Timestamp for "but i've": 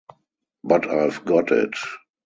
0.63-1.23